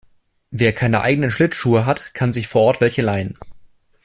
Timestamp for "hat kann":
1.85-2.31